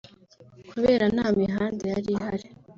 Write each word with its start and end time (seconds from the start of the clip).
kubera 0.69 1.05
nta 1.15 1.27
mihanda 1.39 1.83
yari 1.91 2.09
ihari 2.15 2.47